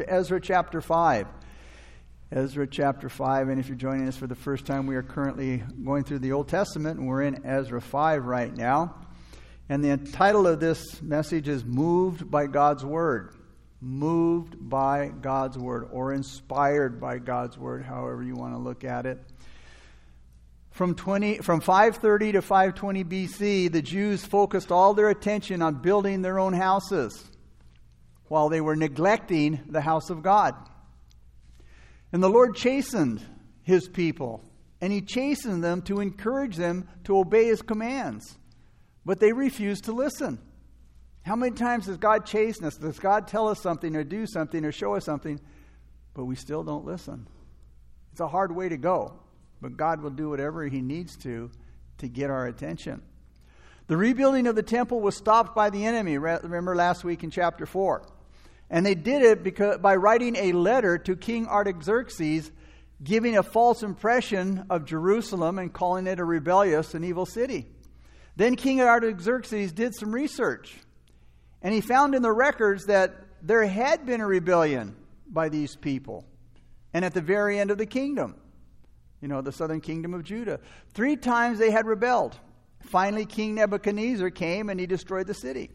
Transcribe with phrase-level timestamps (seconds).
[0.00, 1.26] to Ezra chapter 5.
[2.32, 5.62] Ezra chapter 5, and if you're joining us for the first time, we are currently
[5.84, 8.94] going through the Old Testament, and we're in Ezra 5 right now.
[9.68, 13.34] And the title of this message is Moved by God's Word.
[13.82, 19.04] Moved by God's Word, or inspired by God's Word, however you want to look at
[19.04, 19.20] it.
[20.70, 26.22] From, 20, from 530 to 520 BC, the Jews focused all their attention on building
[26.22, 27.30] their own houses
[28.30, 30.54] while they were neglecting the house of God.
[32.12, 33.20] And the Lord chastened
[33.64, 34.44] his people,
[34.80, 38.38] and he chastened them to encourage them to obey his commands.
[39.04, 40.38] But they refused to listen.
[41.22, 42.76] How many times does God chasten us?
[42.76, 45.40] Does God tell us something or do something or show us something,
[46.14, 47.26] but we still don't listen?
[48.12, 49.18] It's a hard way to go,
[49.60, 51.50] but God will do whatever he needs to
[51.98, 53.02] to get our attention.
[53.88, 56.16] The rebuilding of the temple was stopped by the enemy.
[56.16, 58.06] Remember last week in chapter 4.
[58.70, 62.52] And they did it because, by writing a letter to King Artaxerxes,
[63.02, 67.66] giving a false impression of Jerusalem and calling it a rebellious and evil city.
[68.36, 70.78] Then King Artaxerxes did some research,
[71.62, 74.96] and he found in the records that there had been a rebellion
[75.26, 76.24] by these people,
[76.94, 78.36] and at the very end of the kingdom,
[79.20, 80.60] you know, the southern kingdom of Judah.
[80.94, 82.38] Three times they had rebelled.
[82.84, 85.70] Finally, King Nebuchadnezzar came and he destroyed the city.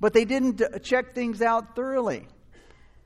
[0.00, 2.26] But they didn't check things out thoroughly.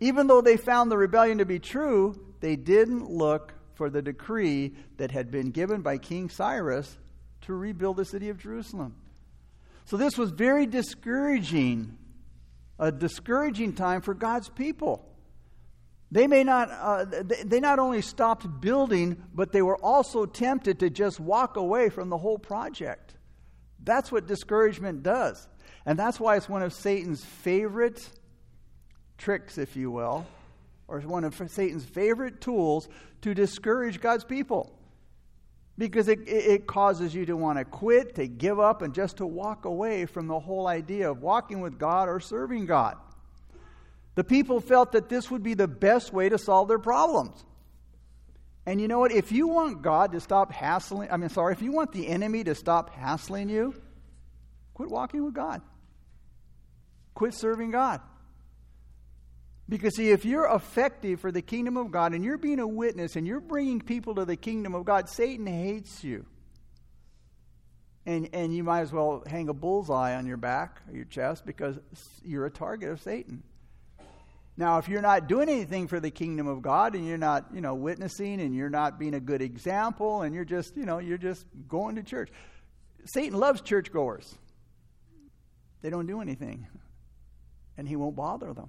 [0.01, 4.75] Even though they found the rebellion to be true, they didn't look for the decree
[4.97, 6.99] that had been given by King Cyrus
[7.43, 8.97] to rebuild the city of Jerusalem.
[9.85, 11.97] So this was very discouraging,
[12.79, 15.07] a discouraging time for God's people.
[16.13, 17.05] They may not, uh,
[17.45, 22.09] they not only stopped building, but they were also tempted to just walk away from
[22.09, 23.15] the whole project.
[23.83, 25.49] That's what discouragement does.
[25.86, 28.09] And that's why it's one of Satan's favorite
[29.19, 30.27] tricks, if you will,
[30.89, 32.89] or one of Satan's favorite tools
[33.22, 34.77] to discourage God's people.
[35.78, 39.27] Because it, it causes you to want to quit, to give up, and just to
[39.27, 42.97] walk away from the whole idea of walking with God or serving God.
[44.15, 47.44] The people felt that this would be the best way to solve their problems.
[48.66, 49.12] And you know what?
[49.12, 52.44] If you want God to stop hassling, I mean, sorry, if you want the enemy
[52.44, 53.75] to stop hassling you,
[54.81, 55.61] quit walking with God.
[57.13, 58.01] Quit serving God.
[59.69, 63.15] Because, see, if you're effective for the kingdom of God and you're being a witness
[63.15, 66.25] and you're bringing people to the kingdom of God, Satan hates you.
[68.07, 71.45] And, and you might as well hang a bullseye on your back or your chest
[71.45, 71.79] because
[72.25, 73.43] you're a target of Satan.
[74.57, 77.61] Now, if you're not doing anything for the kingdom of God and you're not, you
[77.61, 81.19] know, witnessing and you're not being a good example and you're just, you know, you're
[81.19, 82.31] just going to church.
[83.05, 84.39] Satan loves churchgoers.
[85.83, 86.67] They don't do anything
[87.77, 88.69] and he won't bother them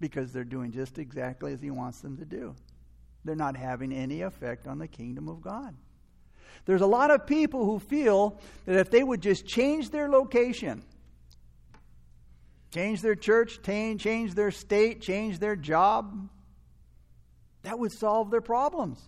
[0.00, 2.54] because they're doing just exactly as he wants them to do.
[3.24, 5.76] They're not having any effect on the kingdom of God.
[6.64, 10.82] There's a lot of people who feel that if they would just change their location,
[12.72, 16.28] change their church, change their state, change their job,
[17.62, 19.00] that would solve their problems,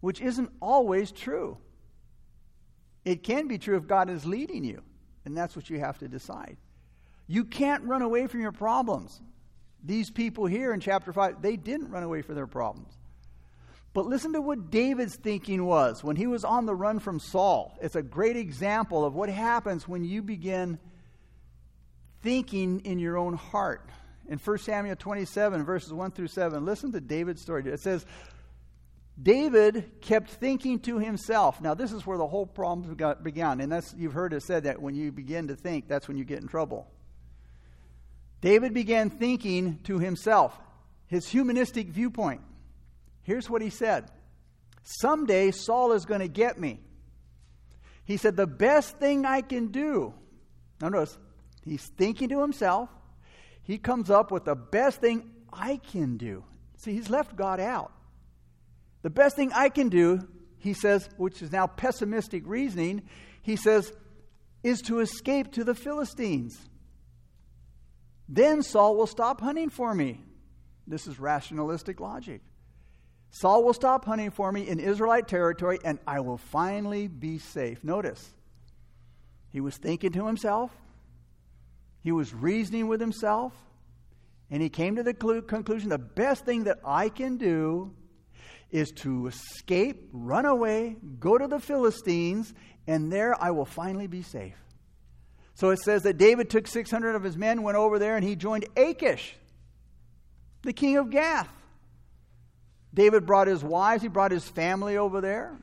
[0.00, 1.56] which isn't always true.
[3.04, 4.82] It can be true if God is leading you,
[5.30, 6.56] and that's what you have to decide.
[7.28, 9.20] You can't run away from your problems.
[9.84, 12.92] These people here in chapter 5, they didn't run away from their problems.
[13.92, 17.78] But listen to what David's thinking was when he was on the run from Saul.
[17.80, 20.80] It's a great example of what happens when you begin
[22.22, 23.88] thinking in your own heart.
[24.28, 27.64] In 1 Samuel 27, verses 1 through 7, listen to David's story.
[27.66, 28.04] It says,
[29.20, 31.60] David kept thinking to himself.
[31.60, 33.60] Now, this is where the whole problem began.
[33.60, 36.24] And that's, you've heard it said that when you begin to think, that's when you
[36.24, 36.90] get in trouble.
[38.40, 40.58] David began thinking to himself,
[41.06, 42.40] his humanistic viewpoint.
[43.22, 44.10] Here's what he said
[44.82, 46.80] Someday Saul is going to get me.
[48.04, 50.14] He said, The best thing I can do.
[50.80, 51.18] Now, notice,
[51.64, 52.88] he's thinking to himself.
[53.62, 56.44] He comes up with the best thing I can do.
[56.78, 57.92] See, he's left God out.
[59.02, 63.02] The best thing I can do, he says, which is now pessimistic reasoning,
[63.42, 63.92] he says,
[64.62, 66.58] is to escape to the Philistines.
[68.28, 70.20] Then Saul will stop hunting for me.
[70.86, 72.42] This is rationalistic logic.
[73.30, 77.82] Saul will stop hunting for me in Israelite territory, and I will finally be safe.
[77.84, 78.28] Notice,
[79.50, 80.70] he was thinking to himself,
[82.02, 83.52] he was reasoning with himself,
[84.50, 87.94] and he came to the conclusion the best thing that I can do
[88.70, 92.54] is to escape, run away, go to the Philistines,
[92.86, 94.56] and there I will finally be safe.
[95.54, 98.36] So it says that David took 600 of his men, went over there, and he
[98.36, 99.36] joined Achish.
[100.62, 101.48] the king of Gath.
[102.92, 105.56] David brought his wives, he brought his family over there.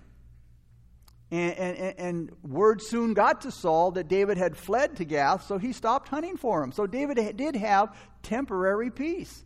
[1.30, 5.58] And, and, and, word soon got to Saul that David had fled to Gath, so
[5.58, 6.72] he stopped hunting for him.
[6.72, 7.94] So David did have
[8.24, 9.44] temporary peace.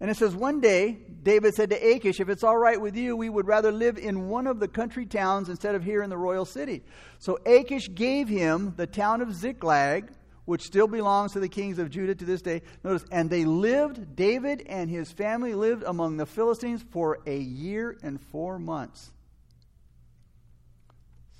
[0.00, 3.16] And it says, One day, David said to Achish, If it's all right with you,
[3.16, 6.18] we would rather live in one of the country towns instead of here in the
[6.18, 6.82] royal city.
[7.18, 10.10] So Achish gave him the town of Ziklag,
[10.44, 12.62] which still belongs to the kings of Judah to this day.
[12.84, 17.98] Notice, and they lived, David and his family lived among the Philistines for a year
[18.02, 19.12] and four months.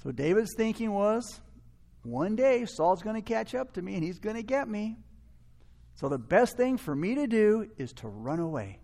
[0.02, 1.40] So David's thinking was
[2.02, 4.96] one day Saul's going to catch up to me and he's going to get me.
[5.96, 8.78] So the best thing for me to do is to run away.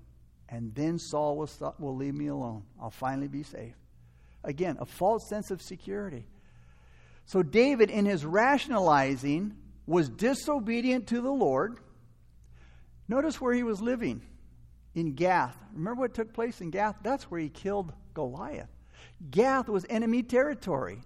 [0.49, 2.65] And then Saul will, stop, will leave me alone.
[2.81, 3.75] I'll finally be safe.
[4.45, 6.27] Again, a false sense of security.
[7.27, 9.55] So David, in his rationalizing,
[9.87, 11.79] was disobedient to the Lord.
[13.09, 14.23] Notice where he was living
[14.95, 15.57] in Gath.
[15.75, 16.97] Remember what took place in Gath?
[17.03, 18.71] That's where he killed Goliath.
[19.31, 21.01] Gath was enemy territory.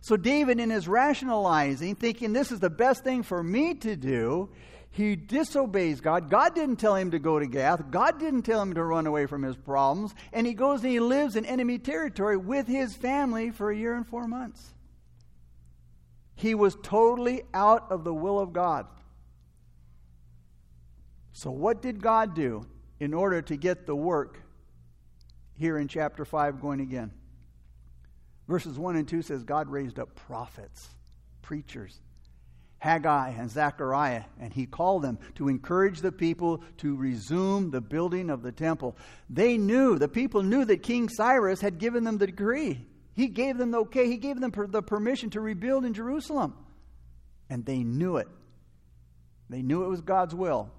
[0.00, 4.50] So, David, in his rationalizing, thinking this is the best thing for me to do,
[4.90, 6.30] he disobeys God.
[6.30, 7.90] God didn't tell him to go to Gath.
[7.90, 10.14] God didn't tell him to run away from his problems.
[10.32, 13.94] And he goes and he lives in enemy territory with his family for a year
[13.94, 14.74] and four months.
[16.34, 18.86] He was totally out of the will of God.
[21.32, 22.66] So, what did God do
[22.98, 24.42] in order to get the work
[25.54, 27.12] here in chapter 5 going again?
[28.48, 30.88] Verses 1 and 2 says God raised up prophets,
[31.42, 32.00] preachers,
[32.78, 38.30] Haggai and Zechariah, and he called them to encourage the people to resume the building
[38.30, 38.96] of the temple.
[39.28, 42.86] They knew, the people knew that King Cyrus had given them the decree.
[43.14, 46.54] He gave them the okay, he gave them the permission to rebuild in Jerusalem.
[47.50, 48.28] And they knew it.
[49.50, 50.70] They knew it was God's will.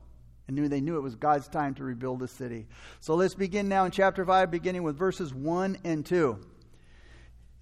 [0.48, 2.68] And knew they knew it was God's time to rebuild the city.
[3.02, 6.40] So let's begin now in chapter 5, beginning with verses 1 and 2.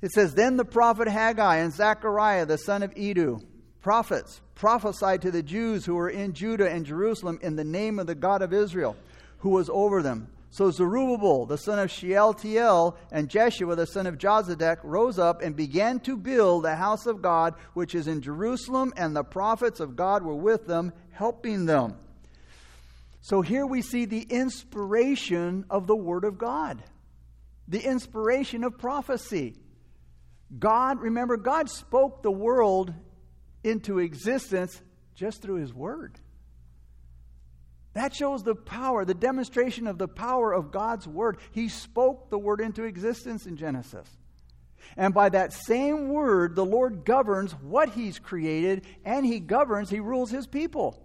[0.01, 3.41] It says, Then the prophet Haggai and Zechariah, the son of Iddo,
[3.81, 8.07] prophets, prophesied to the Jews who were in Judah and Jerusalem in the name of
[8.07, 8.95] the God of Israel,
[9.39, 10.29] who was over them.
[10.49, 15.55] So Zerubbabel, the son of Shealtiel, and Jeshua, the son of Jozadak, rose up and
[15.55, 19.95] began to build the house of God, which is in Jerusalem, and the prophets of
[19.95, 21.95] God were with them, helping them.
[23.21, 26.81] So here we see the inspiration of the Word of God,
[27.67, 29.55] the inspiration of prophecy.
[30.57, 32.93] God, remember, God spoke the world
[33.63, 34.81] into existence
[35.15, 36.19] just through His Word.
[37.93, 41.39] That shows the power, the demonstration of the power of God's Word.
[41.51, 44.07] He spoke the Word into existence in Genesis.
[44.95, 49.99] And by that same Word, the Lord governs what He's created, and He governs, He
[49.99, 51.03] rules His people.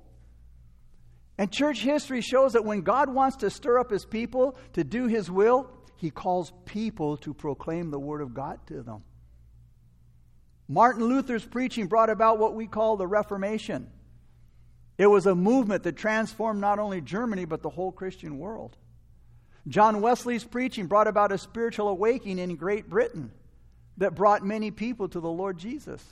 [1.39, 5.06] And church history shows that when God wants to stir up His people to do
[5.06, 9.03] His will, He calls people to proclaim the Word of God to them.
[10.73, 13.89] Martin Luther's preaching brought about what we call the Reformation.
[14.97, 18.79] It was a movement that transformed not only Germany, but the whole Christian world.
[19.69, 23.33] John Wesley's preaching brought about a spiritual awakening in Great Britain
[23.99, 26.03] that brought many people to the Lord Jesus.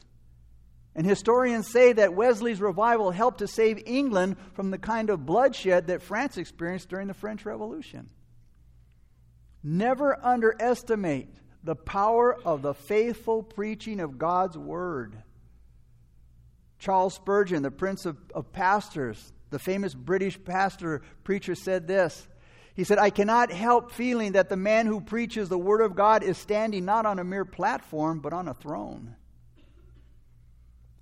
[0.95, 5.87] And historians say that Wesley's revival helped to save England from the kind of bloodshed
[5.87, 8.11] that France experienced during the French Revolution.
[9.63, 15.23] Never underestimate the power of the faithful preaching of God's word.
[16.79, 22.27] Charles Spurgeon, the prince of, of pastors, the famous British pastor preacher, said this.
[22.75, 26.23] He said, I cannot help feeling that the man who preaches the Word of God
[26.23, 29.17] is standing not on a mere platform, but on a throne.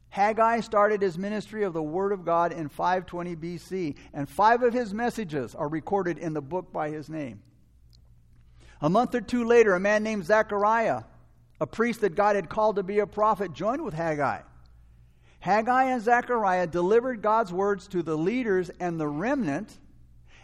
[0.09, 4.73] Haggai started his ministry of the Word of God in 520 BC, and five of
[4.73, 7.43] his messages are recorded in the book by his name.
[8.81, 11.03] A month or two later, a man named Zechariah,
[11.61, 14.43] a priest that God had called to be a prophet, joined with Haggai.
[15.41, 19.77] Haggai and Zechariah delivered God's words to the leaders and the remnant,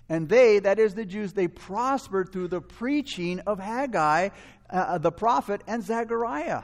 [0.08, 4.30] and they, that is the Jews, they prospered through the preaching of Haggai,
[4.70, 6.62] uh, the prophet, and Zechariah.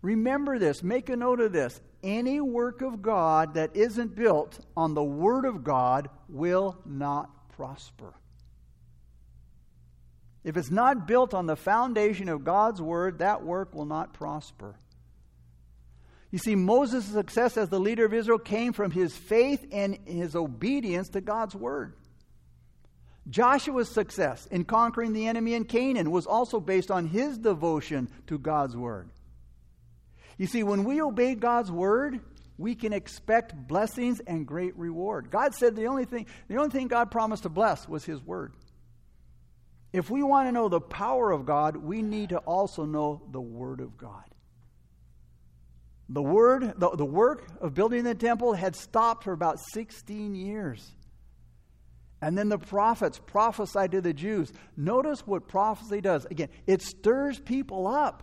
[0.00, 1.80] Remember this, make a note of this.
[2.02, 8.12] Any work of God that isn't built on the Word of God will not prosper.
[10.44, 14.74] If it's not built on the foundation of God's Word, that work will not prosper.
[16.30, 20.34] You see, Moses' success as the leader of Israel came from his faith and his
[20.34, 21.94] obedience to God's Word.
[23.28, 28.38] Joshua's success in conquering the enemy in Canaan was also based on his devotion to
[28.38, 29.10] God's Word.
[30.38, 32.20] You see, when we obey God's Word,
[32.58, 35.30] we can expect blessings and great reward.
[35.30, 38.54] God said the only thing, the only thing God promised to bless was His Word.
[39.92, 43.40] If we want to know the power of God, we need to also know the
[43.40, 44.24] Word of God.
[46.08, 50.94] The word, the, the work of building the temple had stopped for about 16 years.
[52.20, 54.52] And then the prophets prophesied to the Jews.
[54.76, 56.26] Notice what prophecy does.
[56.26, 58.22] Again, it stirs people up.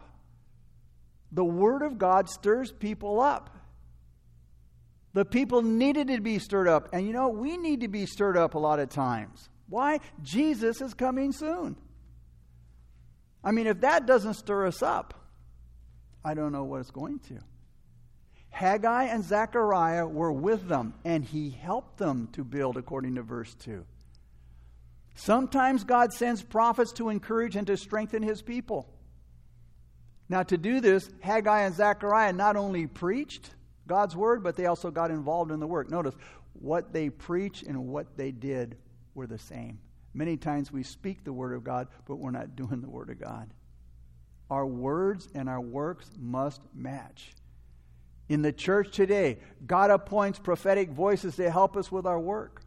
[1.32, 3.56] The Word of God stirs people up.
[5.14, 6.90] The people needed to be stirred up.
[6.94, 9.50] And you know, we need to be stirred up a lot of times.
[9.70, 10.00] Why?
[10.24, 11.76] Jesus is coming soon.
[13.44, 15.14] I mean, if that doesn't stir us up,
[16.26, 17.40] I don't know what it's going to.
[18.50, 23.54] Haggai and Zechariah were with them, and he helped them to build, according to verse
[23.56, 23.86] 2.
[25.16, 28.90] Sometimes God sends prophets to encourage and to strengthen his people.
[30.28, 33.50] Now, to do this, Haggai and Zechariah not only preached
[33.88, 35.90] God's word, but they also got involved in the work.
[35.90, 36.16] Notice,
[36.54, 38.78] what they preached and what they did
[39.20, 39.80] were the same.
[40.14, 43.20] Many times we speak the word of God, but we're not doing the word of
[43.20, 43.54] God.
[44.50, 47.34] Our words and our works must match.
[48.30, 52.62] In the church today, God appoints prophetic voices to help us with our work.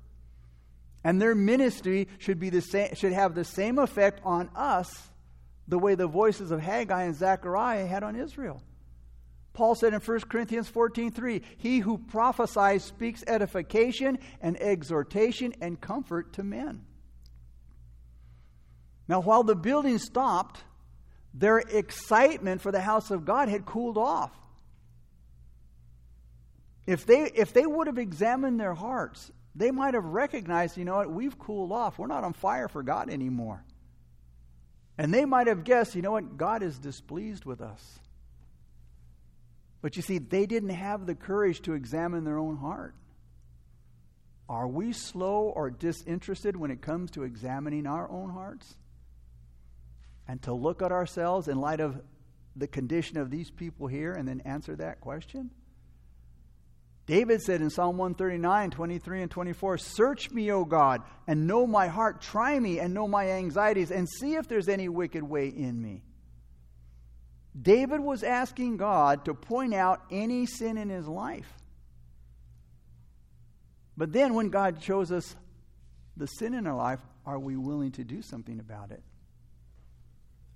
[1.02, 5.08] And their ministry should, be the same, should have the same effect on us
[5.66, 8.62] the way the voices of Haggai and Zechariah had on Israel.
[9.52, 16.32] Paul said in 1 Corinthians 14:3, "He who prophesies speaks edification and exhortation and comfort
[16.34, 16.86] to men."
[19.08, 20.64] Now, while the building stopped,
[21.34, 24.32] their excitement for the house of God had cooled off.
[26.86, 30.96] If they, if they would have examined their hearts, they might have recognized, you know
[30.96, 31.98] what, we've cooled off.
[31.98, 33.64] We're not on fire for God anymore.
[34.98, 37.98] And they might have guessed, you know what, God is displeased with us.
[39.82, 42.94] But you see, they didn't have the courage to examine their own heart.
[44.48, 48.76] Are we slow or disinterested when it comes to examining our own hearts?
[50.28, 52.00] And to look at ourselves in light of
[52.54, 55.50] the condition of these people here and then answer that question?
[57.06, 61.88] David said in Psalm 139, 23 and 24, Search me, O God, and know my
[61.88, 62.20] heart.
[62.20, 66.04] Try me and know my anxieties, and see if there's any wicked way in me.
[67.60, 71.52] David was asking God to point out any sin in his life.
[73.96, 75.36] But then, when God shows us
[76.16, 79.02] the sin in our life, are we willing to do something about it?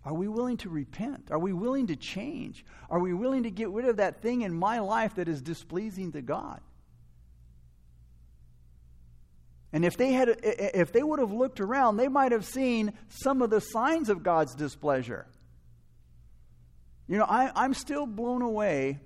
[0.05, 1.31] Are we willing to repent?
[1.31, 2.65] Are we willing to change?
[2.88, 6.12] Are we willing to get rid of that thing in my life that is displeasing
[6.12, 6.61] to God?
[9.73, 13.43] And if they had if they would have looked around, they might have seen some
[13.43, 15.26] of the signs of God's displeasure.
[17.09, 19.01] You know, I, I'm still blown away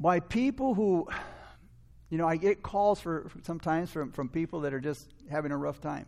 [0.00, 1.08] by people who,
[2.10, 5.56] you know, I get calls for sometimes from, from people that are just having a
[5.56, 6.06] rough time.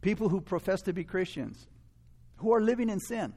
[0.00, 1.66] People who profess to be Christians
[2.38, 3.32] who are living in sin.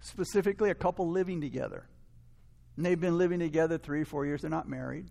[0.00, 1.86] Specifically, a couple living together.
[2.76, 4.42] And they've been living together three, four years.
[4.42, 5.06] They're not married.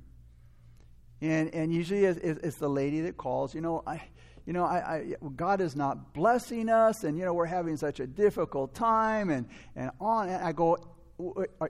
[1.22, 4.04] And, and usually it's, it's the lady that calls, you know, I,
[4.46, 8.00] you know, I, I, God is not blessing us, and, you know, we're having such
[8.00, 10.30] a difficult time, and, and on.
[10.30, 10.78] And I go,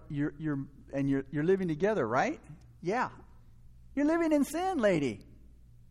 [0.09, 0.59] you're, you're,
[0.91, 2.39] and you're, you're living together, right?
[2.81, 3.09] Yeah.
[3.95, 5.19] You're living in sin, lady.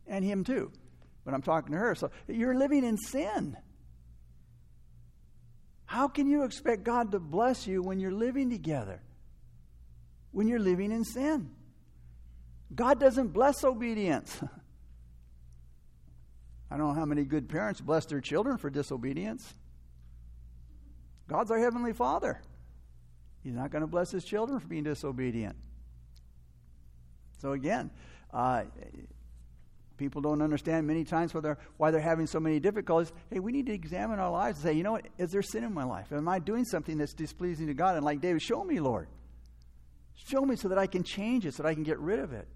[0.07, 0.73] And him too.
[1.25, 1.95] But I'm talking to her.
[1.95, 3.57] So you're living in sin.
[5.85, 9.01] How can you expect God to bless you when you're living together?
[10.33, 11.51] When you're living in sin?
[12.75, 14.43] God doesn't bless obedience.
[16.73, 19.55] I don't know how many good parents bless their children for disobedience.
[21.29, 22.41] God's our Heavenly Father.
[23.45, 25.55] He's not going to bless His children for being disobedient.
[27.43, 27.91] So, again,
[28.33, 28.63] uh,
[29.99, 33.13] people don't understand many times why they're, why they're having so many difficulties.
[33.29, 35.07] Hey, we need to examine our lives and say, you know what?
[35.19, 36.11] Is there sin in my life?
[36.11, 37.97] Am I doing something that's displeasing to God?
[37.97, 39.09] And like David, show me, Lord.
[40.15, 42.33] Show me so that I can change it, so that I can get rid of
[42.33, 42.49] it.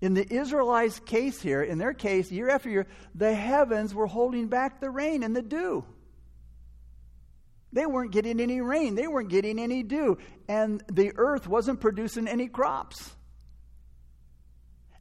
[0.00, 4.48] In the Israelites' case here, in their case, year after year, the heavens were holding
[4.48, 5.84] back the rain and the dew.
[7.72, 12.26] They weren't getting any rain, they weren't getting any dew, and the earth wasn't producing
[12.26, 13.14] any crops.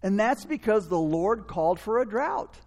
[0.04, 2.58] And that's because the Lord called for a drought.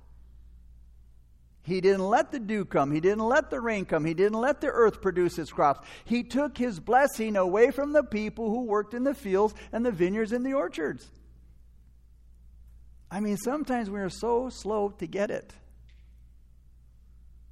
[1.65, 2.91] He didn't let the dew come.
[2.91, 4.05] He didn't let the rain come.
[4.05, 5.87] He didn't let the earth produce its crops.
[6.05, 9.93] He took his blessing away from the people who worked in the fields and the
[9.93, 11.09] vineyards and the orchards.
[13.13, 15.53] I mean, sometimes we are so slow to get it,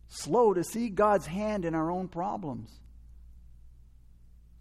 [0.08, 2.70] slow to see God's hand in our own problems.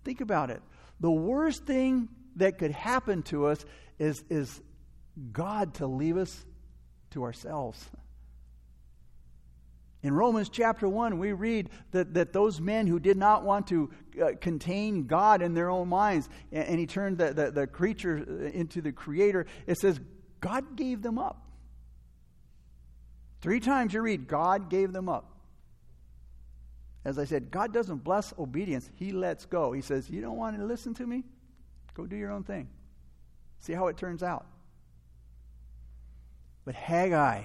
[0.03, 0.61] Think about it.
[0.99, 3.63] The worst thing that could happen to us
[3.97, 4.61] is, is
[5.31, 6.45] God to leave us
[7.11, 7.81] to ourselves.
[10.03, 13.89] In Romans chapter 1, we read that, that those men who did not want to
[14.21, 18.49] uh, contain God in their own minds, and, and he turned the, the, the creature
[18.49, 20.01] into the creator, it says
[20.39, 21.45] God gave them up.
[23.41, 25.25] Three times you read, God gave them up.
[27.05, 29.71] As I said, God doesn't bless obedience, He lets go.
[29.71, 31.23] He says, You don't want to listen to me?
[31.93, 32.67] Go do your own thing.
[33.59, 34.45] See how it turns out.
[36.65, 37.43] But Haggai,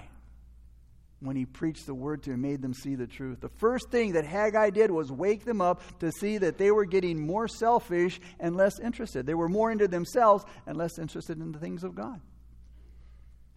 [1.20, 3.40] when he preached the word to them, made them see the truth.
[3.40, 6.84] The first thing that Haggai did was wake them up to see that they were
[6.84, 9.24] getting more selfish and less interested.
[9.24, 12.20] They were more into themselves and less interested in the things of God.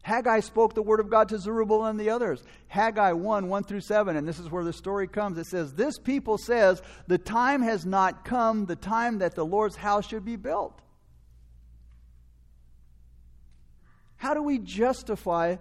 [0.07, 2.41] Haggai spoke the word of God to Zerubbabel and the others.
[2.69, 5.37] Haggai 1 1 through 7, and this is where the story comes.
[5.37, 9.75] It says, This people says, The time has not come, the time that the Lord's
[9.75, 10.79] house should be built.
[14.15, 15.57] How do we justify,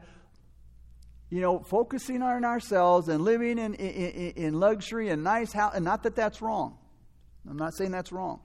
[1.28, 5.72] you know, focusing on ourselves and living in, in, in luxury and nice house?
[5.74, 6.78] And not that that's wrong.
[7.50, 8.38] I'm not saying that's wrong.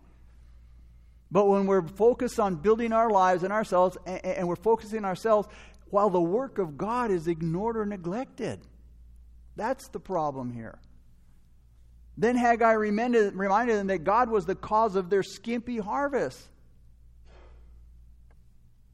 [1.32, 5.48] But when we're focused on building our lives and ourselves, and, and we're focusing ourselves
[5.92, 8.60] while the work of God is ignored or neglected.
[9.56, 10.80] That's the problem here.
[12.18, 16.40] Then Haggai reminded, reminded them that God was the cause of their skimpy harvest.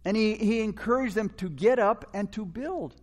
[0.04, 2.96] And he, he encouraged them to get up and to build.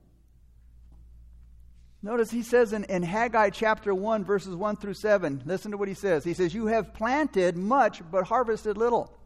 [2.02, 5.88] Notice he says in, in Haggai chapter 1, verses 1 through 7, listen to what
[5.88, 6.24] he says.
[6.24, 9.16] He says, You have planted much, but harvested little.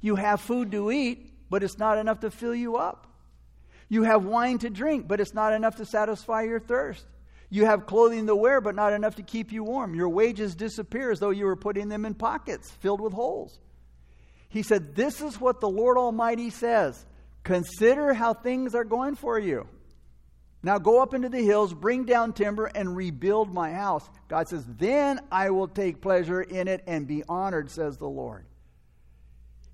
[0.00, 3.11] You have food to eat, but it's not enough to fill you up.
[3.92, 7.04] You have wine to drink, but it's not enough to satisfy your thirst.
[7.50, 9.94] You have clothing to wear, but not enough to keep you warm.
[9.94, 13.58] Your wages disappear as though you were putting them in pockets filled with holes.
[14.48, 17.04] He said, This is what the Lord Almighty says.
[17.42, 19.68] Consider how things are going for you.
[20.62, 24.08] Now go up into the hills, bring down timber, and rebuild my house.
[24.26, 28.46] God says, Then I will take pleasure in it and be honored, says the Lord.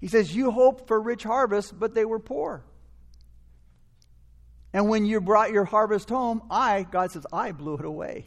[0.00, 2.64] He says, You hoped for rich harvests, but they were poor.
[4.72, 8.26] And when you brought your harvest home, I, God says, I blew it away.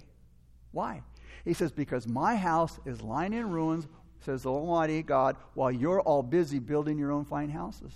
[0.72, 1.04] Why?
[1.46, 3.88] He says, Because my house is lying in ruins,
[4.22, 7.94] says the Almighty God, while you're all busy building your own fine houses.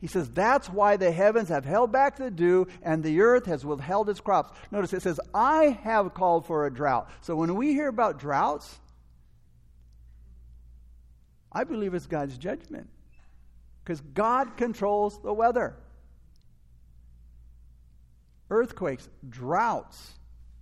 [0.00, 3.64] He says, That's why the heavens have held back the dew and the earth has
[3.64, 4.56] withheld its crops.
[4.70, 7.10] Notice it says, I have called for a drought.
[7.20, 8.78] So when we hear about droughts,
[11.52, 12.88] I believe it's God's judgment
[13.84, 15.76] because God controls the weather
[18.50, 20.18] earthquakes, droughts,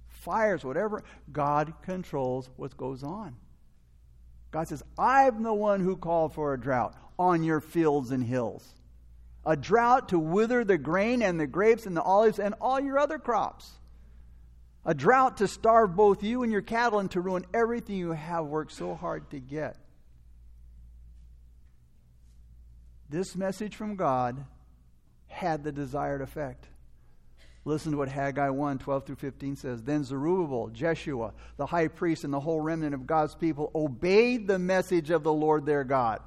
[0.08, 1.02] fires, whatever.
[1.32, 3.36] God controls what goes on.
[4.50, 8.74] God says, I'm the one who called for a drought on your fields and hills.
[9.44, 12.98] A drought to wither the grain and the grapes and the olives and all your
[12.98, 13.70] other crops.
[14.84, 18.46] A drought to starve both you and your cattle and to ruin everything you have
[18.46, 19.76] worked so hard to get.
[23.10, 24.44] This message from God
[25.26, 26.66] had the desired effect.
[27.68, 29.82] Listen to what Haggai 1 12 through 15 says.
[29.82, 34.58] Then Zerubbabel, Jeshua, the high priest, and the whole remnant of God's people obeyed the
[34.58, 36.20] message of the Lord their God.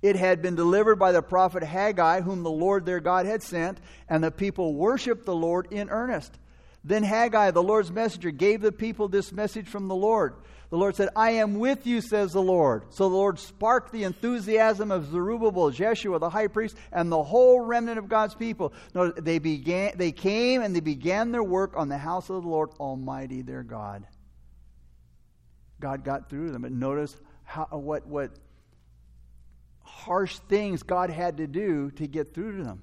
[0.00, 3.78] It had been delivered by the prophet Haggai, whom the Lord their God had sent,
[4.08, 6.38] and the people worshiped the Lord in earnest.
[6.82, 10.36] Then Haggai, the Lord's messenger, gave the people this message from the Lord.
[10.70, 12.86] The Lord said, I am with you, says the Lord.
[12.90, 17.60] So the Lord sparked the enthusiasm of Zerubbabel, Jeshua, the high priest, and the whole
[17.60, 18.72] remnant of God's people.
[18.92, 22.70] They, began, they came and they began their work on the house of the Lord
[22.80, 24.06] Almighty, their God.
[25.78, 26.64] God got through them.
[26.64, 28.32] And notice how, what, what
[29.82, 32.82] harsh things God had to do to get through to them.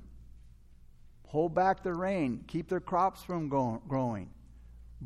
[1.27, 4.29] Hold back the rain, keep their crops from growing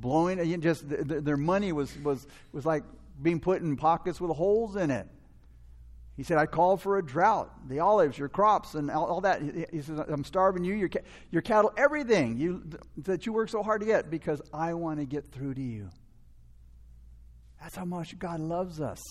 [0.01, 2.83] blowing just their money was was was like
[3.21, 5.07] being put in pockets with holes in it.
[6.15, 7.51] He said i called for a drought.
[7.69, 9.41] The olives your crops and all, all that.
[9.71, 10.89] He says i'm starving you your,
[11.31, 12.63] your cattle everything you
[12.97, 15.89] that you work so hard to get because i want to get through to you.
[17.61, 19.01] That's how much god loves us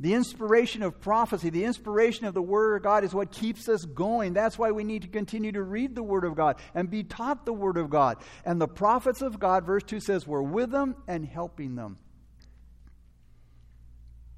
[0.00, 3.84] the inspiration of prophecy, the inspiration of the Word of God is what keeps us
[3.84, 4.32] going.
[4.32, 7.44] That's why we need to continue to read the Word of God and be taught
[7.44, 8.16] the Word of God.
[8.46, 11.98] And the prophets of God, verse 2 says, were with them and helping them.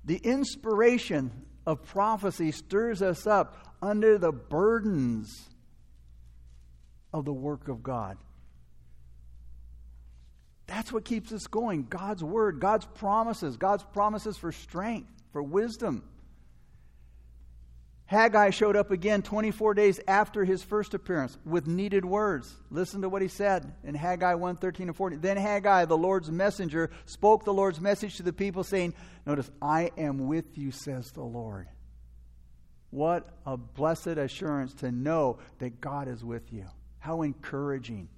[0.04, 1.30] The inspiration
[1.64, 5.48] of prophecy stirs us up under the burdens
[7.12, 8.18] of the work of God.
[10.66, 11.86] That's what keeps us going.
[11.88, 16.04] God's word, God's promises, God's promises for strength, for wisdom.
[18.12, 22.54] Haggai showed up again 24 days after his first appearance with needed words.
[22.70, 25.20] Listen to what he said in Haggai 1 13 and 14.
[25.20, 28.92] Then Haggai, the Lord's messenger, spoke the Lord's message to the people, saying,
[29.24, 31.68] Notice, I am with you, says the Lord.
[32.90, 36.66] What a blessed assurance to know that God is with you.
[36.98, 38.10] How encouraging.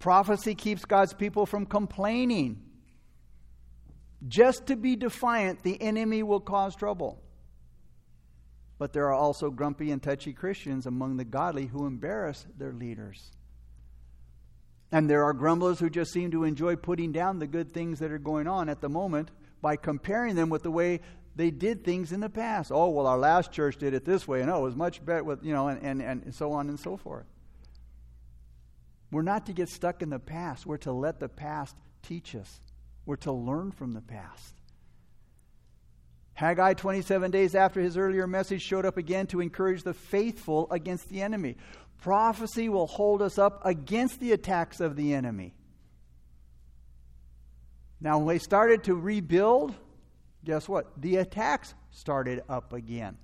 [0.00, 2.60] Prophecy keeps God's people from complaining.
[4.28, 7.20] Just to be defiant, the enemy will cause trouble.
[8.78, 13.30] But there are also grumpy and touchy Christians among the godly who embarrass their leaders.
[14.90, 18.12] And there are grumblers who just seem to enjoy putting down the good things that
[18.12, 19.30] are going on at the moment
[19.62, 21.00] by comparing them with the way
[21.34, 22.70] they did things in the past.
[22.70, 25.24] Oh, well, our last church did it this way, and oh, it was much better
[25.24, 27.24] with, you know, and, and, and so on and so forth.
[29.10, 30.66] We're not to get stuck in the past.
[30.66, 32.60] We're to let the past teach us.
[33.04, 34.54] We're to learn from the past.
[36.34, 41.08] Haggai, 27 days after his earlier message, showed up again to encourage the faithful against
[41.08, 41.56] the enemy.
[41.98, 45.54] Prophecy will hold us up against the attacks of the enemy.
[48.00, 49.74] Now, when they started to rebuild,
[50.44, 51.00] guess what?
[51.00, 53.16] The attacks started up again.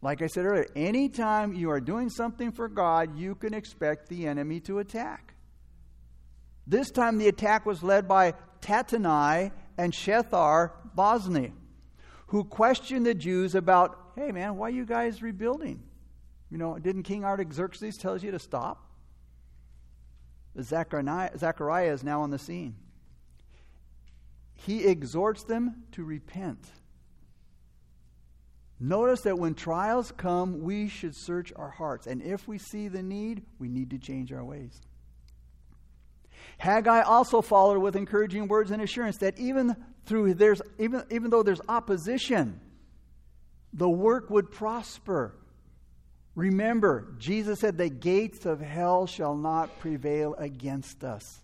[0.00, 4.26] Like I said earlier, anytime you are doing something for God, you can expect the
[4.26, 5.34] enemy to attack.
[6.66, 11.52] This time the attack was led by Tattenai and Shethar Bosni,
[12.28, 15.82] who questioned the Jews about, hey man, why are you guys rebuilding?
[16.50, 18.86] You know, didn't King Artaxerxes tell you to stop?
[20.60, 22.76] Zechariah is now on the scene.
[24.54, 26.68] He exhorts them to repent.
[28.78, 32.06] Notice that when trials come, we should search our hearts.
[32.06, 34.80] And if we see the need, we need to change our ways.
[36.58, 39.76] Haggai also followed with encouraging words and assurance that even
[40.06, 42.60] through there's even, even though there's opposition,
[43.72, 45.34] the work would prosper.
[46.34, 51.40] Remember, Jesus said, The gates of hell shall not prevail against us.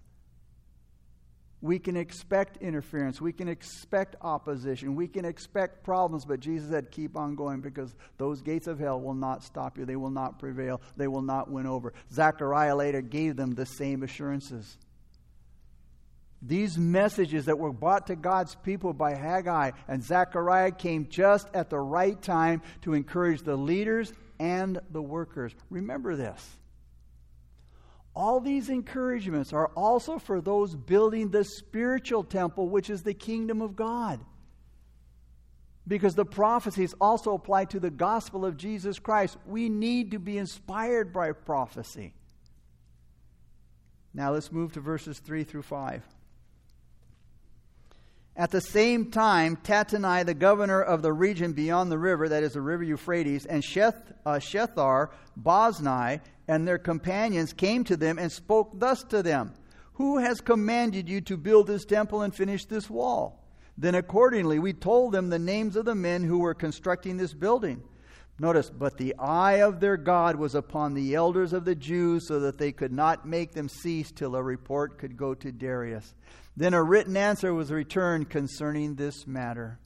[1.60, 3.20] We can expect interference.
[3.20, 4.94] We can expect opposition.
[4.94, 9.00] We can expect problems, but Jesus said, Keep on going because those gates of hell
[9.00, 9.84] will not stop you.
[9.84, 10.80] They will not prevail.
[10.96, 11.92] They will not win over.
[12.12, 14.78] Zechariah later gave them the same assurances.
[16.40, 21.68] These messages that were brought to God's people by Haggai and Zechariah came just at
[21.68, 25.52] the right time to encourage the leaders and the workers.
[25.68, 26.58] Remember this.
[28.14, 33.60] All these encouragements are also for those building the spiritual temple, which is the kingdom
[33.60, 34.20] of God.
[35.86, 39.36] Because the prophecies also apply to the gospel of Jesus Christ.
[39.46, 42.12] We need to be inspired by prophecy.
[44.12, 46.02] Now let's move to verses 3 through 5.
[48.38, 52.52] At the same time, Tattenai, the governor of the region beyond the river, that is
[52.52, 58.30] the river Euphrates, and Sheth, uh, Shethar, Bozni, and their companions came to them and
[58.30, 59.54] spoke thus to them
[59.94, 63.44] Who has commanded you to build this temple and finish this wall?
[63.76, 67.82] Then accordingly, we told them the names of the men who were constructing this building.
[68.40, 72.38] Notice, but the eye of their God was upon the elders of the Jews so
[72.40, 76.14] that they could not make them cease till a report could go to Darius.
[76.56, 79.80] Then a written answer was returned concerning this matter.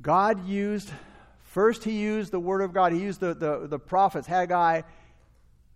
[0.00, 0.90] God used,
[1.42, 2.92] first, He used the Word of God.
[2.92, 4.82] He used the, the, the prophets, Haggai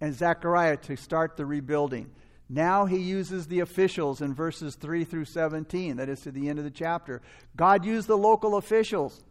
[0.01, 2.11] and Zechariah, to start the rebuilding.
[2.49, 6.59] Now he uses the officials in verses 3 through 17, that is to the end
[6.59, 7.21] of the chapter.
[7.57, 9.23] God used the local officials.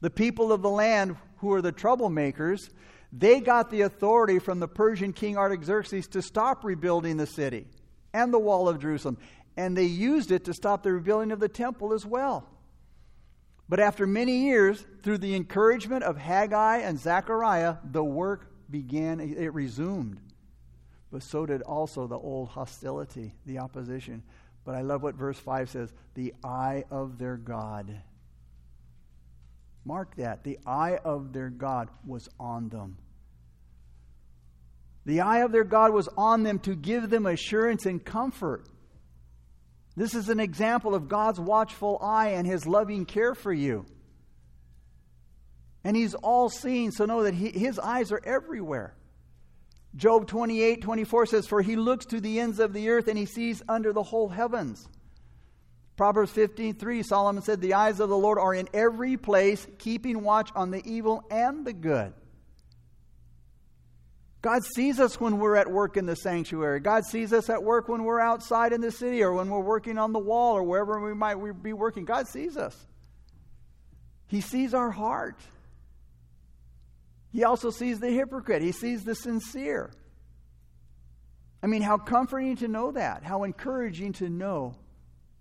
[0.00, 2.70] The people of the land who are the troublemakers,
[3.12, 7.66] they got the authority from the Persian king Artaxerxes to stop rebuilding the city
[8.12, 9.18] and the wall of Jerusalem.
[9.56, 12.48] And they used it to stop the rebuilding of the temple as well.
[13.68, 19.52] But after many years, through the encouragement of Haggai and Zechariah, the work began, it
[19.52, 20.20] resumed.
[21.10, 24.22] But so did also the old hostility, the opposition.
[24.64, 28.02] But I love what verse 5 says the eye of their God.
[29.88, 30.44] Mark that.
[30.44, 32.98] The eye of their God was on them.
[35.06, 38.68] The eye of their God was on them to give them assurance and comfort.
[39.96, 43.86] This is an example of God's watchful eye and his loving care for you.
[45.82, 48.94] And he's all seeing, so know that he, his eyes are everywhere.
[49.96, 53.24] Job 28 24 says, For he looks to the ends of the earth and he
[53.24, 54.86] sees under the whole heavens.
[55.98, 60.22] Proverbs 15 3, Solomon said, The eyes of the Lord are in every place, keeping
[60.22, 62.14] watch on the evil and the good.
[64.40, 66.78] God sees us when we're at work in the sanctuary.
[66.78, 69.98] God sees us at work when we're outside in the city or when we're working
[69.98, 71.34] on the wall or wherever we might
[71.64, 72.04] be working.
[72.04, 72.86] God sees us.
[74.28, 75.40] He sees our heart.
[77.32, 78.62] He also sees the hypocrite.
[78.62, 79.90] He sees the sincere.
[81.60, 83.24] I mean, how comforting to know that.
[83.24, 84.76] How encouraging to know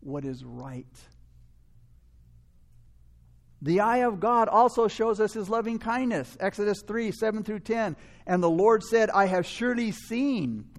[0.07, 0.85] what is right.
[3.61, 6.37] The eye of God also shows us his loving kindness.
[6.39, 7.95] Exodus 3 7 through 10.
[8.25, 10.69] And the Lord said, I have surely seen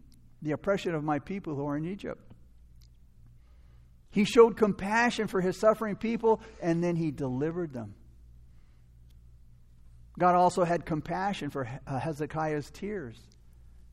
[0.40, 2.22] the oppression of my people who are in Egypt.
[4.10, 7.94] He showed compassion for his suffering people, and then he delivered them.
[10.18, 13.20] God also had compassion for uh, Hezekiah's tears.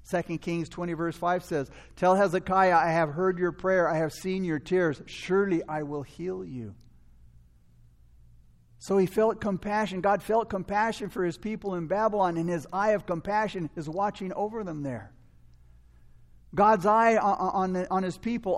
[0.09, 4.13] 2 Kings 20, verse 5 says, Tell Hezekiah, I have heard your prayer, I have
[4.13, 5.01] seen your tears.
[5.07, 6.75] Surely I will heal you.
[8.77, 10.01] So he felt compassion.
[10.01, 14.31] God felt compassion for his people in Babylon, and his eye of compassion is watching
[14.33, 15.11] over them there.
[16.53, 18.53] God's eye on, on, on his people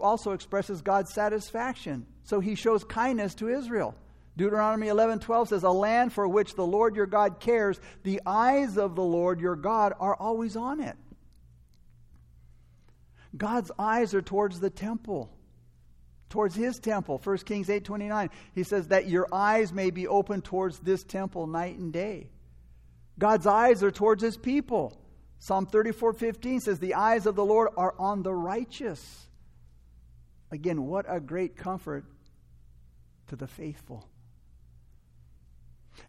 [0.00, 2.06] also expresses God's satisfaction.
[2.24, 3.94] So he shows kindness to Israel.
[4.38, 8.78] Deuteronomy 11 12 says, A land for which the Lord your God cares, the eyes
[8.78, 10.96] of the Lord your God are always on it.
[13.36, 15.34] God's eyes are towards the temple
[16.28, 17.18] towards his temple.
[17.18, 18.30] 1 Kings 8:29.
[18.54, 22.30] He says that your eyes may be open towards this temple night and day.
[23.18, 25.00] God's eyes are towards his people.
[25.38, 29.28] Psalm 34:15 says the eyes of the Lord are on the righteous.
[30.50, 32.04] Again, what a great comfort
[33.28, 34.08] to the faithful.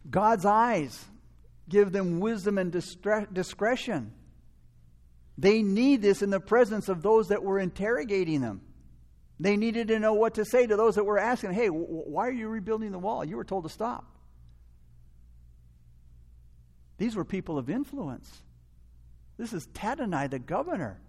[0.08, 1.04] God's eyes
[1.68, 2.72] give them wisdom and
[3.32, 4.12] discretion.
[5.38, 8.60] They need this in the presence of those that were interrogating them.
[9.38, 12.32] They needed to know what to say to those that were asking, hey, why are
[12.32, 13.24] you rebuilding the wall?
[13.24, 14.04] You were told to stop.
[16.98, 18.42] These were people of influence.
[19.38, 21.00] This is Tattenai, the governor.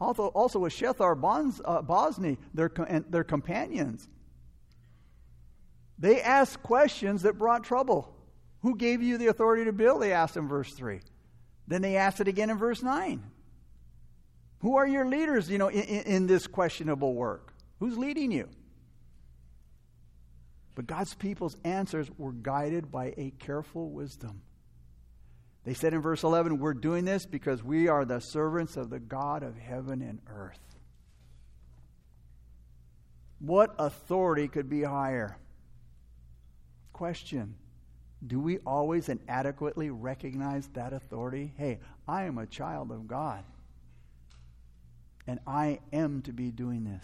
[0.00, 2.70] Also, also with Shethar uh, Bosni, their,
[3.10, 4.08] their companions.
[6.00, 8.16] They asked questions that brought trouble.
[8.62, 10.02] Who gave you the authority to build?
[10.02, 11.00] They asked in verse 3.
[11.68, 13.22] Then they asked it again in verse 9.
[14.60, 17.52] Who are your leaders, you know, in, in this questionable work?
[17.78, 18.48] Who's leading you?
[20.74, 24.42] But God's people's answers were guided by a careful wisdom.
[25.64, 28.98] They said in verse 11, We're doing this because we are the servants of the
[28.98, 30.60] God of heaven and earth.
[33.38, 35.36] What authority could be higher?
[37.00, 37.54] Question
[38.26, 41.50] Do we always and adequately recognize that authority?
[41.56, 43.42] Hey, I am a child of God.
[45.26, 47.02] And I am to be doing this.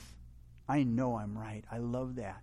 [0.69, 1.65] I know I'm right.
[1.73, 2.43] I love that.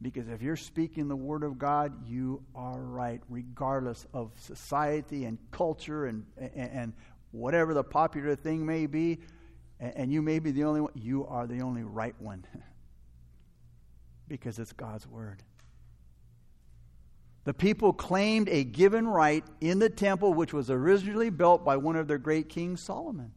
[0.00, 5.38] Because if you're speaking the Word of God, you are right, regardless of society and
[5.50, 6.92] culture and, and, and
[7.32, 9.18] whatever the popular thing may be.
[9.80, 10.92] And, and you may be the only one.
[10.94, 12.44] You are the only right one.
[14.32, 15.42] because it's God's Word.
[17.44, 21.96] The people claimed a given right in the temple, which was originally built by one
[21.96, 23.32] of their great kings, Solomon.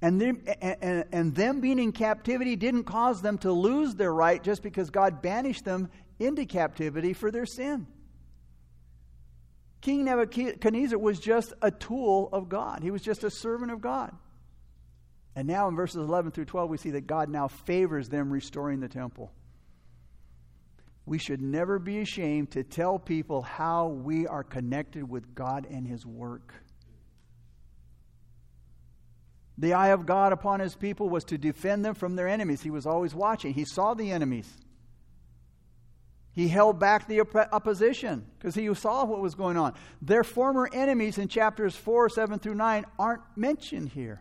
[0.00, 4.42] And them, and, and them being in captivity didn't cause them to lose their right
[4.42, 7.86] just because God banished them into captivity for their sin.
[9.82, 14.16] King Nebuchadnezzar was just a tool of God, he was just a servant of God.
[15.36, 18.80] And now in verses 11 through 12, we see that God now favors them restoring
[18.80, 19.30] the temple.
[21.04, 25.86] We should never be ashamed to tell people how we are connected with God and
[25.86, 26.54] His work.
[29.58, 32.60] The eye of God upon his people was to defend them from their enemies.
[32.60, 34.52] He was always watching, he saw the enemies.
[36.32, 39.72] He held back the opposition because he saw what was going on.
[40.02, 44.20] Their former enemies in chapters 4, 7 through 9 aren't mentioned here.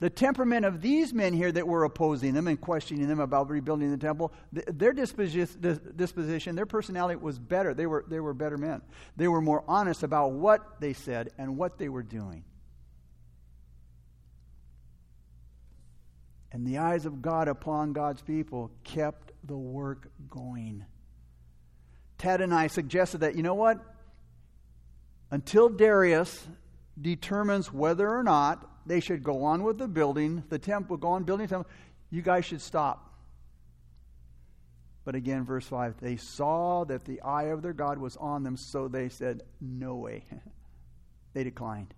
[0.00, 3.90] The temperament of these men here that were opposing them and questioning them about rebuilding
[3.90, 7.74] the temple, their disposition, their personality was better.
[7.74, 8.82] They were, they were better men.
[9.16, 12.44] They were more honest about what they said and what they were doing.
[16.52, 20.84] And the eyes of God upon God's people kept the work going.
[22.18, 23.84] Tattenai suggested that, you know what?
[25.30, 26.46] Until Darius
[27.00, 31.24] determines whether or not they should go on with the building, the temple, go on
[31.24, 31.70] building the temple,
[32.10, 33.04] you guys should stop.
[35.04, 38.56] But again, verse 5 they saw that the eye of their God was on them,
[38.56, 40.24] so they said, No way.
[41.34, 41.94] they declined.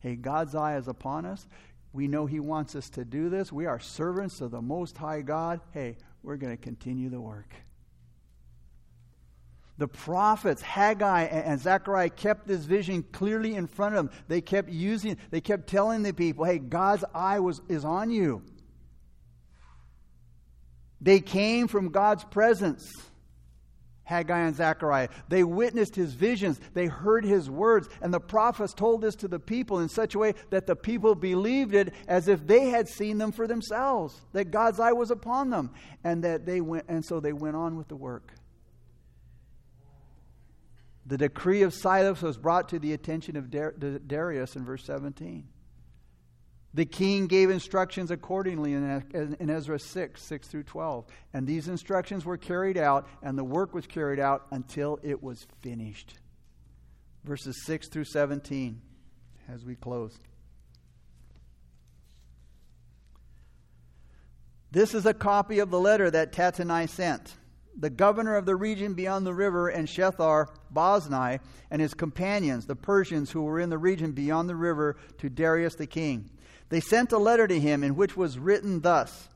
[0.00, 1.46] Hey, God's eye is upon us.
[1.92, 3.52] We know He wants us to do this.
[3.52, 5.60] We are servants of the Most High God.
[5.72, 7.54] Hey, we're going to continue the work.
[9.78, 14.18] The prophets, Haggai and Zechariah, kept this vision clearly in front of them.
[14.26, 18.42] They kept using, they kept telling the people, hey, God's eye was, is on you.
[21.00, 22.92] They came from God's presence.
[24.08, 25.10] Haggai and Zechariah.
[25.28, 29.38] They witnessed his visions, they heard his words, and the prophets told this to the
[29.38, 33.18] people in such a way that the people believed it as if they had seen
[33.18, 35.72] them for themselves, that God's eye was upon them,
[36.04, 38.32] and that they went and so they went on with the work.
[41.08, 43.50] The decree of Cyrus was brought to the attention of
[44.06, 45.48] Darius in verse 17.
[46.74, 51.06] The king gave instructions accordingly in Ezra 6, 6 through 12.
[51.32, 55.46] And these instructions were carried out, and the work was carried out until it was
[55.60, 56.18] finished.
[57.24, 58.82] Verses 6 through 17
[59.50, 60.18] as we close.
[64.70, 67.34] This is a copy of the letter that Tattenai sent.
[67.76, 72.76] The governor of the region beyond the river and Shethar Boznai and his companions, the
[72.76, 76.30] Persians who were in the region beyond the river, to Darius the king
[76.68, 79.28] they sent a letter to him in which was written thus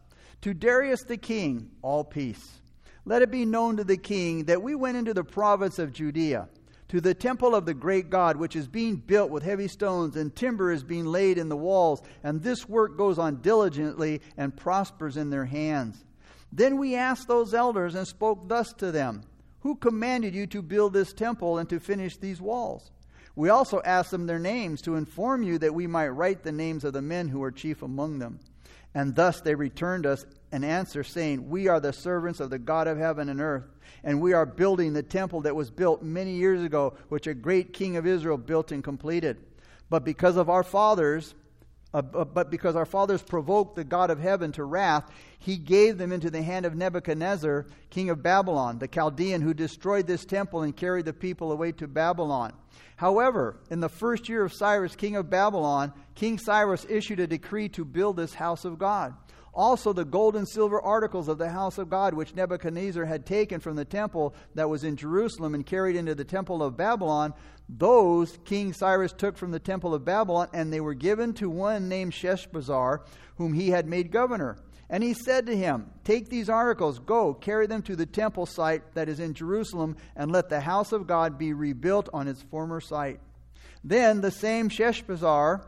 [0.42, 2.60] To Darius the king, all peace.
[3.04, 6.48] Let it be known to the king that we went into the province of Judea,
[6.88, 10.34] to the temple of the great God, which is being built with heavy stones, and
[10.34, 15.16] timber is being laid in the walls, and this work goes on diligently and prospers
[15.16, 16.04] in their hands.
[16.52, 19.22] Then we asked those elders and spoke thus to them
[19.60, 22.90] Who commanded you to build this temple and to finish these walls?
[23.34, 26.84] We also asked them their names to inform you that we might write the names
[26.84, 28.40] of the men who are chief among them.
[28.94, 32.86] And thus they returned us an answer, saying, We are the servants of the God
[32.86, 33.64] of heaven and earth,
[34.04, 37.72] and we are building the temple that was built many years ago, which a great
[37.72, 39.38] king of Israel built and completed.
[39.88, 41.34] But because of our fathers,
[41.94, 46.12] uh, but because our fathers provoked the God of heaven to wrath, he gave them
[46.12, 50.76] into the hand of Nebuchadnezzar, king of Babylon, the Chaldean, who destroyed this temple and
[50.76, 52.52] carried the people away to Babylon.
[52.96, 57.68] However, in the first year of Cyrus, king of Babylon, King Cyrus issued a decree
[57.70, 59.14] to build this house of God.
[59.54, 63.60] Also, the gold and silver articles of the house of God, which Nebuchadnezzar had taken
[63.60, 67.34] from the temple that was in Jerusalem and carried into the temple of Babylon,
[67.68, 71.88] those King Cyrus took from the temple of Babylon, and they were given to one
[71.88, 73.00] named Sheshbazzar,
[73.36, 74.56] whom he had made governor.
[74.88, 78.94] And he said to him, Take these articles, go, carry them to the temple site
[78.94, 82.80] that is in Jerusalem, and let the house of God be rebuilt on its former
[82.80, 83.20] site.
[83.84, 85.64] Then the same Sheshbazzar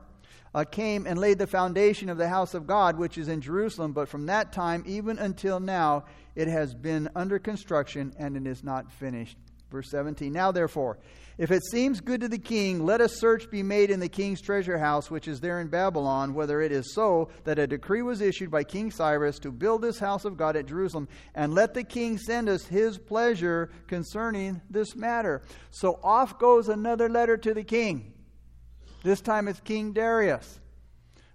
[0.54, 3.92] uh, came and laid the foundation of the house of God, which is in Jerusalem.
[3.92, 8.62] But from that time, even until now, it has been under construction and it is
[8.62, 9.36] not finished.
[9.70, 10.98] Verse 17 Now therefore,
[11.36, 14.40] if it seems good to the king, let a search be made in the king's
[14.40, 18.20] treasure house, which is there in Babylon, whether it is so that a decree was
[18.20, 21.82] issued by King Cyrus to build this house of God at Jerusalem, and let the
[21.82, 25.42] king send us his pleasure concerning this matter.
[25.72, 28.13] So off goes another letter to the king.
[29.04, 30.58] This time it's King Darius.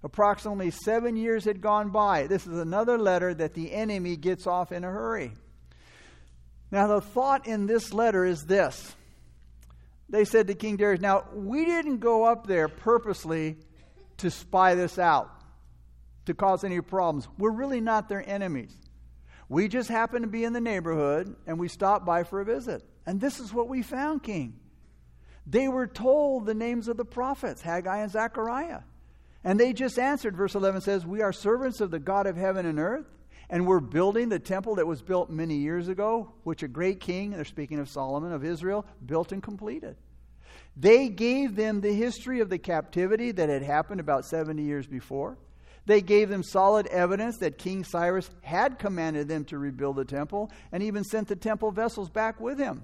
[0.03, 2.25] Approximately seven years had gone by.
[2.25, 5.31] This is another letter that the enemy gets off in a hurry.
[6.71, 8.95] Now, the thought in this letter is this
[10.09, 13.57] they said to King Darius, Now, we didn't go up there purposely
[14.17, 15.29] to spy this out,
[16.25, 17.27] to cause any problems.
[17.37, 18.75] We're really not their enemies.
[19.47, 22.83] We just happened to be in the neighborhood and we stopped by for a visit.
[23.05, 24.59] And this is what we found, King.
[25.49, 28.81] They were told the names of the prophets, Haggai and Zechariah.
[29.43, 32.65] And they just answered, verse 11 says, We are servants of the God of heaven
[32.65, 33.07] and earth,
[33.49, 37.31] and we're building the temple that was built many years ago, which a great king,
[37.31, 39.95] they're speaking of Solomon of Israel, built and completed.
[40.77, 45.37] They gave them the history of the captivity that had happened about 70 years before.
[45.85, 50.51] They gave them solid evidence that King Cyrus had commanded them to rebuild the temple
[50.71, 52.83] and even sent the temple vessels back with him.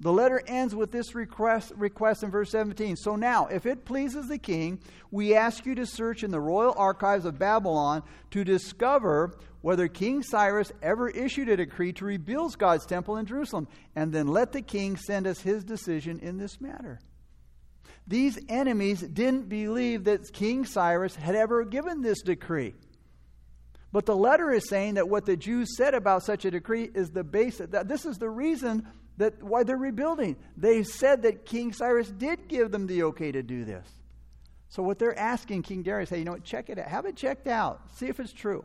[0.00, 2.96] The letter ends with this request, request in verse 17.
[2.96, 6.74] So now, if it pleases the king, we ask you to search in the royal
[6.76, 12.86] archives of Babylon to discover whether King Cyrus ever issued a decree to rebuild God's
[12.86, 16.98] temple in Jerusalem, and then let the king send us his decision in this matter.
[18.06, 22.74] These enemies didn't believe that King Cyrus had ever given this decree.
[23.92, 27.10] But the letter is saying that what the Jews said about such a decree is
[27.10, 27.68] the basis.
[27.70, 28.86] That this is the reason
[29.20, 30.36] that why they're rebuilding.
[30.56, 33.86] They said that King Cyrus did give them the okay to do this.
[34.70, 36.86] So what they're asking King Darius, hey, you know what, check it out.
[36.86, 37.82] Have it checked out.
[37.96, 38.64] See if it's true.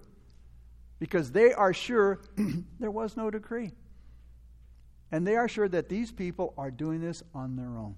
[0.99, 2.21] Because they are sure
[2.79, 3.73] there was no decree.
[5.11, 7.95] And they are sure that these people are doing this on their own.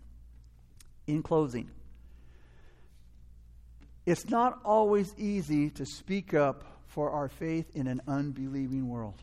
[1.06, 1.70] In closing,
[4.06, 9.22] it's not always easy to speak up for our faith in an unbelieving world.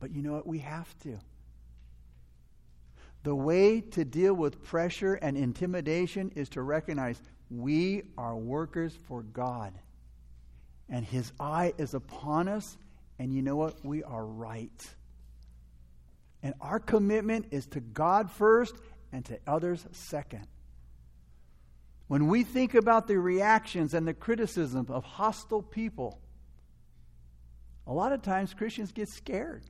[0.00, 0.46] But you know what?
[0.46, 1.18] We have to.
[3.26, 7.20] The way to deal with pressure and intimidation is to recognize
[7.50, 9.72] we are workers for God.
[10.88, 12.78] And His eye is upon us,
[13.18, 13.84] and you know what?
[13.84, 14.80] We are right.
[16.44, 18.76] And our commitment is to God first
[19.10, 20.46] and to others second.
[22.06, 26.20] When we think about the reactions and the criticism of hostile people,
[27.88, 29.64] a lot of times Christians get scared.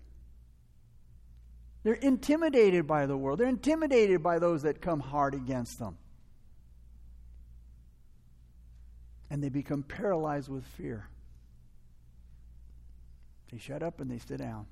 [1.86, 5.96] They're intimidated by the world, they're intimidated by those that come hard against them.
[9.30, 11.06] And they become paralyzed with fear.
[13.52, 14.66] They shut up and they sit down.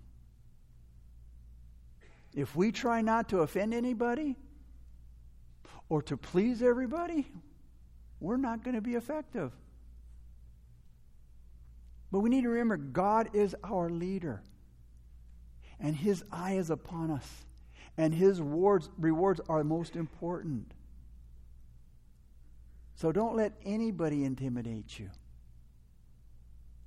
[2.34, 4.34] If we try not to offend anybody
[5.88, 7.28] or to please everybody,
[8.18, 9.52] we're not going to be effective.
[12.10, 14.42] But we need to remember God is our leader,
[15.84, 17.44] and His eye is upon us,
[17.98, 20.72] and His rewards, rewards are most important.
[22.96, 25.10] So don't let anybody intimidate you.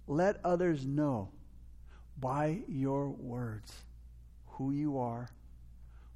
[0.07, 1.29] Let others know
[2.19, 3.71] by your words
[4.47, 5.29] who you are,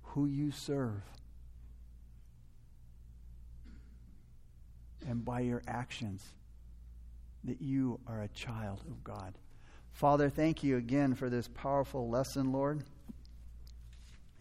[0.01, 1.03] who you serve.
[5.07, 6.23] and by your actions
[7.43, 9.33] that you are a child of God.
[9.93, 12.83] Father, thank you again for this powerful lesson, Lord.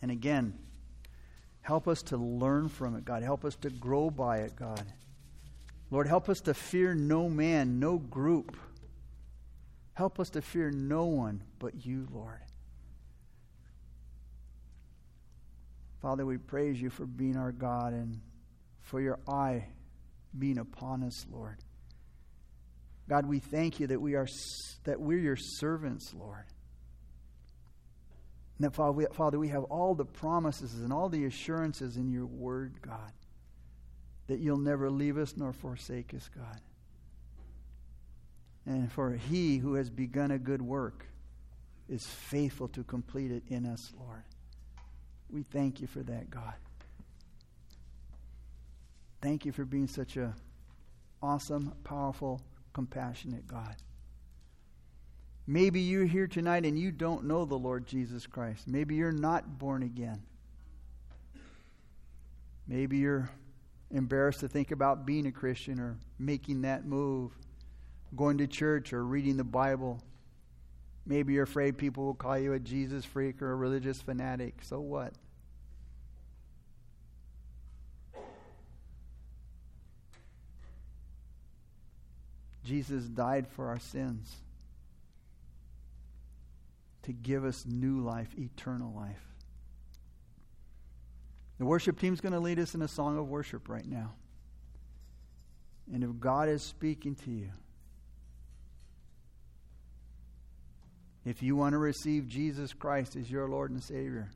[0.03, 0.59] And again,
[1.61, 3.23] help us to learn from it, God.
[3.23, 4.85] Help us to grow by it, God.
[5.91, 8.57] Lord, help us to fear no man, no group.
[9.95, 12.41] Help us to fear no one but you, Lord.
[16.01, 18.21] Father, we praise you for being our God and
[18.81, 19.67] for your eye
[20.39, 21.59] being upon us, Lord.
[23.11, 24.29] God, we thank you that we are
[24.85, 26.45] that we're your servants, Lord.
[28.57, 32.13] And that, Father we, Father, we have all the promises and all the assurances in
[32.13, 33.11] your word, God,
[34.29, 36.61] that you'll never leave us nor forsake us, God.
[38.65, 41.05] And for he who has begun a good work
[41.89, 44.23] is faithful to complete it in us, Lord.
[45.29, 46.55] We thank you for that, God.
[49.21, 50.33] Thank you for being such a
[51.21, 52.41] awesome, powerful,
[52.73, 53.77] compassionate God.
[55.47, 58.69] Maybe you're here tonight and you don't know the Lord Jesus Christ.
[58.69, 60.23] Maybe you're not born again.
[62.69, 63.29] Maybe you're
[63.91, 67.33] embarrassed to think about being a Christian or making that move,
[68.15, 70.01] going to church or reading the Bible.
[71.05, 74.61] Maybe you're afraid people will call you a Jesus freak or a religious fanatic.
[74.63, 75.15] So what?
[82.71, 84.33] Jesus died for our sins
[87.03, 89.27] to give us new life, eternal life.
[91.59, 94.13] The worship team's going to lead us in a song of worship right now.
[95.93, 97.51] And if God is speaking to you,
[101.25, 104.31] if you want to receive Jesus Christ as your Lord and Savior,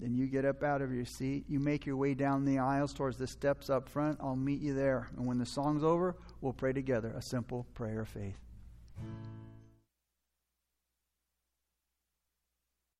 [0.00, 1.44] then you get up out of your seat.
[1.48, 4.18] You make your way down the aisles towards the steps up front.
[4.20, 5.08] I'll meet you there.
[5.16, 8.38] And when the song's over, we'll pray together a simple prayer of faith.